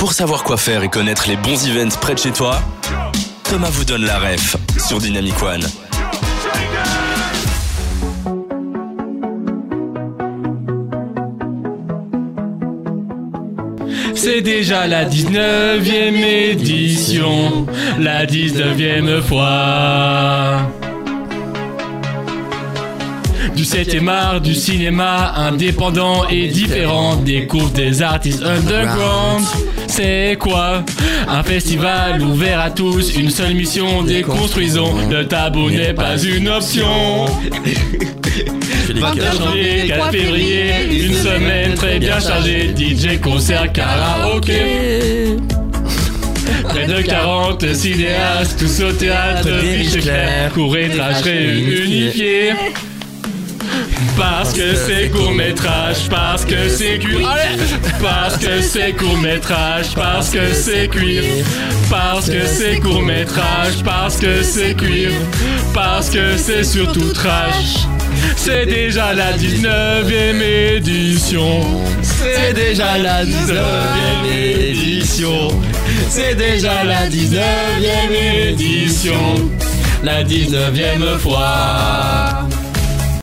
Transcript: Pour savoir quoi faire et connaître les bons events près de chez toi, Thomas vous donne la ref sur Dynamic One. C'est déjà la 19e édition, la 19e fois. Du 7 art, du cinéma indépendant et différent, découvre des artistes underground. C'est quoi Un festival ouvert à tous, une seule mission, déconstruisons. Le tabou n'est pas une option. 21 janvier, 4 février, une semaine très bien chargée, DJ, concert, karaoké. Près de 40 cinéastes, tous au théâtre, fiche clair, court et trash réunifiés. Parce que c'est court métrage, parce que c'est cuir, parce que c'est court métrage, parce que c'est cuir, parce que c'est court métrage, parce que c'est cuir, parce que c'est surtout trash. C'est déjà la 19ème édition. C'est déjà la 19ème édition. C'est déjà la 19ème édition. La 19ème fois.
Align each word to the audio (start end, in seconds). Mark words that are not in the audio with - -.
Pour 0.00 0.14
savoir 0.14 0.44
quoi 0.44 0.56
faire 0.56 0.82
et 0.82 0.88
connaître 0.88 1.28
les 1.28 1.36
bons 1.36 1.68
events 1.68 1.94
près 2.00 2.14
de 2.14 2.18
chez 2.18 2.30
toi, 2.30 2.58
Thomas 3.44 3.68
vous 3.68 3.84
donne 3.84 4.06
la 4.06 4.18
ref 4.18 4.56
sur 4.78 4.98
Dynamic 4.98 5.34
One. 5.42 5.60
C'est 14.14 14.40
déjà 14.40 14.86
la 14.86 15.04
19e 15.04 16.24
édition, 16.24 17.66
la 17.98 18.24
19e 18.24 19.20
fois. 19.20 20.59
Du 23.56 23.64
7 23.64 23.96
art, 24.08 24.40
du 24.40 24.54
cinéma 24.54 25.32
indépendant 25.36 26.28
et 26.28 26.48
différent, 26.48 27.16
découvre 27.16 27.70
des 27.70 28.02
artistes 28.02 28.42
underground. 28.42 29.44
C'est 29.86 30.36
quoi 30.38 30.84
Un 31.28 31.42
festival 31.42 32.22
ouvert 32.22 32.60
à 32.60 32.70
tous, 32.70 33.16
une 33.16 33.30
seule 33.30 33.54
mission, 33.54 34.02
déconstruisons. 34.02 34.94
Le 35.10 35.26
tabou 35.26 35.70
n'est 35.70 35.94
pas 35.94 36.16
une 36.18 36.48
option. 36.48 37.26
21 38.94 39.32
janvier, 39.32 39.84
4 39.88 40.10
février, 40.10 40.72
une 41.06 41.14
semaine 41.14 41.74
très 41.74 41.98
bien 41.98 42.20
chargée, 42.20 42.74
DJ, 42.76 43.20
concert, 43.20 43.72
karaoké. 43.72 45.36
Près 46.64 46.86
de 46.86 47.00
40 47.02 47.74
cinéastes, 47.74 48.58
tous 48.58 48.84
au 48.84 48.92
théâtre, 48.92 49.48
fiche 49.60 50.00
clair, 50.02 50.52
court 50.52 50.76
et 50.76 50.88
trash 50.88 51.22
réunifiés. 51.22 52.52
Parce 54.16 54.52
que 54.52 54.74
c'est 54.74 55.10
court 55.10 55.32
métrage, 55.32 56.08
parce 56.08 56.44
que 56.44 56.68
c'est 56.68 56.98
cuir, 56.98 57.28
parce 58.00 58.36
que 58.38 58.60
c'est 58.62 58.92
court 58.92 59.18
métrage, 59.18 59.94
parce 59.94 60.30
que 60.30 60.52
c'est 60.54 60.88
cuir, 60.88 61.22
parce 61.90 62.28
que 62.28 62.46
c'est 62.46 62.78
court 62.80 63.02
métrage, 63.02 63.82
parce 63.84 64.16
que 64.16 64.42
c'est 64.42 64.74
cuir, 64.74 65.10
parce 65.74 66.10
que 66.10 66.36
c'est 66.36 66.64
surtout 66.64 67.12
trash. 67.12 67.86
C'est 68.36 68.66
déjà 68.66 69.12
la 69.12 69.32
19ème 69.36 70.42
édition. 70.42 71.60
C'est 72.02 72.54
déjà 72.54 72.98
la 72.98 73.24
19ème 73.24 74.32
édition. 74.32 75.48
C'est 76.08 76.34
déjà 76.34 76.84
la 76.84 77.08
19ème 77.08 78.48
édition. 78.48 79.34
La 80.02 80.24
19ème 80.24 81.18
fois. 81.18 82.48